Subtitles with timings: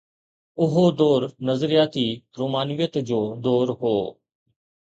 [0.63, 2.07] اهو دور نظرياتي
[2.39, 3.95] رومانويت جو دور هو.